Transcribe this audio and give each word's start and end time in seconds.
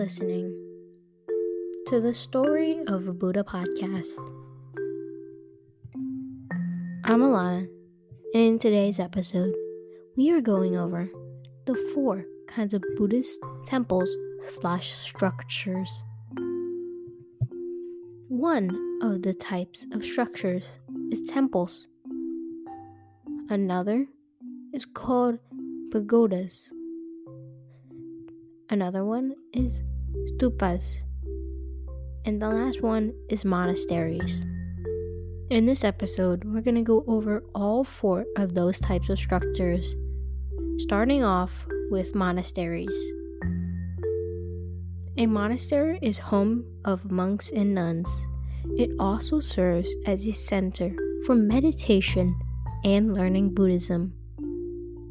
listening 0.00 0.50
to 1.86 2.00
the 2.00 2.14
Story 2.14 2.78
of 2.86 3.06
a 3.06 3.12
Buddha 3.12 3.44
podcast. 3.44 4.08
I'm 7.04 7.20
Alana, 7.20 7.68
and 8.32 8.42
in 8.42 8.58
today's 8.58 8.98
episode, 8.98 9.54
we 10.16 10.30
are 10.30 10.40
going 10.40 10.78
over 10.78 11.06
the 11.66 11.74
four 11.92 12.24
kinds 12.48 12.72
of 12.72 12.82
Buddhist 12.96 13.44
temples 13.66 14.08
slash 14.48 14.90
structures. 14.90 15.90
One 18.28 18.70
of 19.02 19.20
the 19.20 19.34
types 19.34 19.84
of 19.92 20.02
structures 20.02 20.64
is 21.10 21.20
temples. 21.24 21.88
Another 23.50 24.06
is 24.72 24.86
called 24.86 25.38
pagodas. 25.90 26.72
Another 28.70 29.04
one 29.04 29.34
is 29.52 29.82
stupas. 30.32 30.96
And 32.24 32.40
the 32.40 32.48
last 32.48 32.82
one 32.82 33.12
is 33.28 33.44
monasteries. 33.44 34.36
In 35.50 35.66
this 35.66 35.82
episode, 35.82 36.44
we're 36.44 36.60
going 36.60 36.76
to 36.76 36.82
go 36.82 37.04
over 37.08 37.42
all 37.54 37.82
four 37.82 38.24
of 38.36 38.54
those 38.54 38.78
types 38.78 39.08
of 39.08 39.18
structures, 39.18 39.96
starting 40.78 41.24
off 41.24 41.66
with 41.90 42.14
monasteries. 42.14 42.94
A 45.16 45.26
monastery 45.26 45.98
is 46.00 46.18
home 46.18 46.64
of 46.84 47.10
monks 47.10 47.50
and 47.50 47.74
nuns. 47.74 48.08
It 48.78 48.90
also 48.98 49.40
serves 49.40 49.88
as 50.06 50.26
a 50.26 50.32
center 50.32 50.94
for 51.26 51.34
meditation 51.34 52.38
and 52.84 53.12
learning 53.12 53.54
Buddhism. 53.54 54.14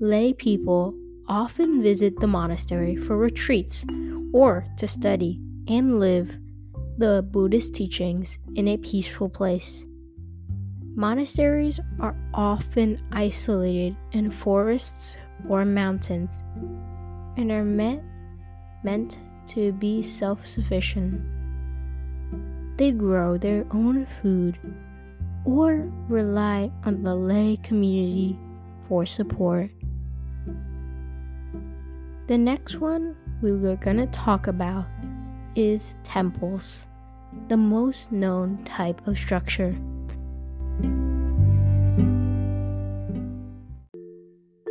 Lay 0.00 0.32
people 0.32 0.94
often 1.28 1.82
visit 1.82 2.18
the 2.20 2.26
monastery 2.26 2.96
for 2.96 3.16
retreats 3.16 3.86
or 4.34 4.66
to 4.76 4.88
study 4.88 5.40
and 5.68 6.00
live 6.00 6.36
the 6.98 7.22
Buddhist 7.30 7.72
teachings 7.72 8.36
in 8.56 8.66
a 8.66 8.76
peaceful 8.76 9.28
place. 9.28 9.84
Monasteries 10.96 11.78
are 12.00 12.16
often 12.34 13.00
isolated 13.12 13.96
in 14.10 14.30
forests 14.32 15.16
or 15.48 15.64
mountains 15.64 16.42
and 17.36 17.52
are 17.52 17.64
meant, 17.64 18.02
meant 18.82 19.18
to 19.54 19.72
be 19.72 20.02
self 20.02 20.44
sufficient. 20.44 21.22
They 22.76 22.90
grow 22.90 23.38
their 23.38 23.64
own 23.70 24.04
food 24.20 24.58
or 25.44 25.88
rely 26.08 26.72
on 26.84 27.04
the 27.04 27.14
lay 27.14 27.56
community 27.62 28.36
for 28.88 29.06
support. 29.06 29.70
The 32.26 32.38
next 32.38 32.80
one 32.80 33.14
we 33.44 33.52
were 33.52 33.76
going 33.76 33.98
to 33.98 34.06
talk 34.06 34.46
about 34.46 34.86
is 35.54 35.98
temples, 36.02 36.86
the 37.48 37.56
most 37.58 38.10
known 38.10 38.64
type 38.64 39.06
of 39.06 39.18
structure. 39.18 39.76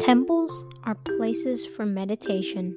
Temples 0.00 0.64
are 0.84 0.94
places 0.96 1.64
for 1.64 1.86
meditation, 1.86 2.76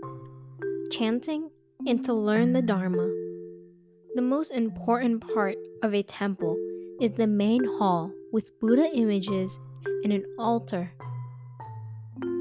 chanting, 0.92 1.50
and 1.86 2.06
to 2.06 2.14
learn 2.14 2.54
the 2.54 2.62
Dharma. 2.62 3.10
The 4.16 4.22
most 4.22 4.52
important 4.52 5.28
part 5.34 5.58
of 5.84 5.94
a 5.94 6.04
temple 6.04 6.56
is 7.02 7.12
the 7.18 7.28
main 7.28 7.66
hall 7.66 8.14
with 8.32 8.58
Buddha 8.62 8.90
images 8.94 9.60
and 10.06 10.14
an 10.14 10.24
altar. 10.40 10.94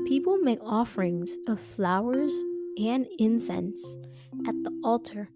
People 0.06 0.39
make 0.39 0.61
offerings 0.62 1.37
of 1.48 1.61
flowers 1.61 2.33
and 2.79 3.07
incense 3.19 3.83
at 4.47 4.55
the 4.63 4.81
altar 4.85 5.29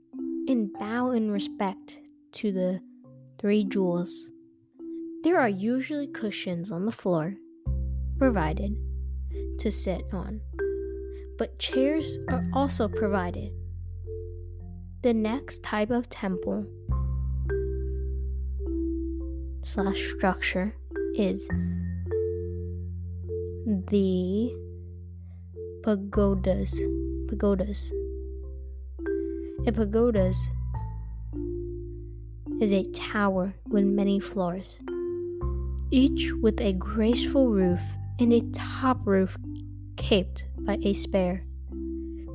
and 0.48 0.73
bow 0.73 1.11
in 1.11 1.31
respect 1.31 1.98
to 2.33 2.53
the 2.53 2.81
three 3.39 3.64
jewels. 3.64 4.29
There 5.23 5.39
are 5.39 5.48
usually 5.48 6.07
cushions 6.07 6.70
on 6.70 6.85
the 6.86 6.92
floor 6.92 7.35
provided 8.19 8.77
to 9.58 9.70
sit 9.70 10.03
on, 10.13 10.41
but 11.39 11.58
chairs 11.58 12.19
are 12.29 12.47
also 12.53 12.89
provided. 12.89 13.53
The 15.03 15.14
next 15.14 15.63
type 15.63 15.91
of 15.91 16.08
temple 16.08 16.67
slash 19.64 20.01
structure 20.17 20.75
is 21.14 21.48
the 23.91 24.55
pagodas. 25.83 26.79
Pagodas. 27.29 27.90
A 29.67 29.73
pagodas 29.73 30.36
is 32.61 32.70
a 32.70 32.85
tower 32.92 33.55
with 33.68 33.85
many 33.85 34.20
floors, 34.20 34.79
each 35.90 36.33
with 36.42 36.61
a 36.61 36.74
graceful 36.74 37.48
roof 37.48 37.80
and 38.20 38.33
a 38.33 38.42
top 38.52 39.07
roof 39.07 39.39
capped 39.96 40.46
by 40.61 40.79
a 40.83 40.92
spire. 40.92 41.45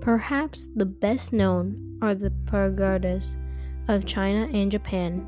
Perhaps 0.01 0.69
the 0.75 0.85
best 0.85 1.33
known 1.33 1.99
are 2.01 2.15
the 2.15 2.31
pagodas 2.47 3.37
of 3.87 4.05
China 4.05 4.49
and 4.53 4.71
Japan. 4.71 5.25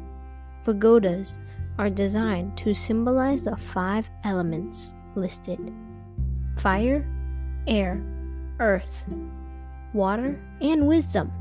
Pagodas 0.66 1.38
are 1.78 1.90
designed 1.90 2.58
to 2.58 2.74
symbolize 2.74 3.44
the 3.44 3.56
five 3.56 4.10
elements 4.24 4.94
listed 5.16 5.60
fire, 6.58 7.08
air, 7.68 8.04
earth, 8.60 9.06
water, 9.94 10.40
and 10.62 10.88
wisdom. 10.88 11.32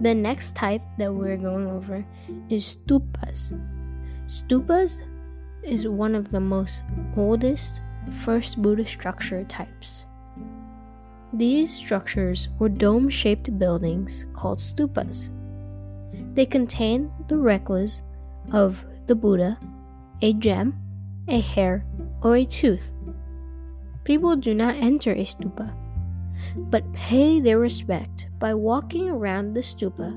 The 0.00 0.14
next 0.14 0.56
type 0.56 0.82
that 0.98 1.12
we're 1.12 1.36
going 1.36 1.66
over 1.66 2.04
is 2.48 2.76
stupas. 2.76 3.58
Stupas 4.26 5.02
is 5.62 5.88
one 5.88 6.14
of 6.14 6.30
the 6.30 6.40
most 6.40 6.84
oldest 7.16 7.82
first 8.10 8.60
Buddhist 8.60 8.90
structure 8.90 9.44
types. 9.44 10.04
These 11.32 11.72
structures 11.72 12.48
were 12.58 12.68
dome 12.68 13.08
shaped 13.08 13.58
buildings 13.58 14.26
called 14.34 14.58
stupas. 14.58 15.30
They 16.34 16.46
contain 16.46 17.10
the 17.28 17.36
relics 17.36 18.02
of 18.52 18.84
the 19.06 19.14
Buddha, 19.14 19.58
a 20.22 20.32
gem, 20.34 20.78
a 21.28 21.40
hair, 21.40 21.84
or 22.22 22.36
a 22.36 22.44
tooth. 22.44 22.90
People 24.04 24.36
do 24.36 24.54
not 24.54 24.76
enter 24.76 25.12
a 25.12 25.24
stupa, 25.24 25.72
but 26.56 26.90
pay 26.92 27.40
their 27.40 27.58
respect 27.58 28.26
by 28.38 28.54
walking 28.54 29.08
around 29.08 29.54
the 29.54 29.60
stupa 29.60 30.12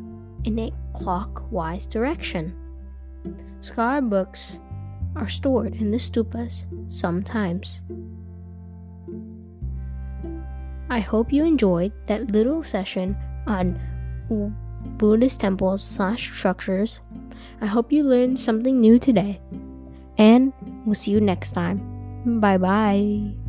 in 0.45 0.59
a 0.59 0.71
clockwise 0.93 1.87
direction. 1.87 2.55
Scar 3.61 4.01
books 4.01 4.59
are 5.15 5.29
stored 5.29 5.75
in 5.75 5.91
the 5.91 5.97
stupas 5.97 6.65
sometimes. 6.91 7.83
I 10.89 10.99
hope 10.99 11.33
you 11.33 11.43
enjoyed 11.43 11.91
that 12.07 12.31
little 12.31 12.63
session 12.63 13.17
on 13.45 13.79
Buddhist 14.97 15.39
temples 15.39 15.83
slash 15.83 16.31
structures. 16.31 16.99
I 17.61 17.65
hope 17.65 17.91
you 17.91 18.03
learned 18.03 18.39
something 18.39 18.79
new 18.79 18.99
today. 18.99 19.41
And 20.17 20.53
we'll 20.85 20.95
see 20.95 21.11
you 21.11 21.21
next 21.21 21.51
time. 21.51 22.39
Bye 22.39 22.57
bye. 22.57 23.46